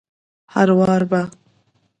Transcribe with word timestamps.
هروار 0.53 1.01
به 1.11 1.21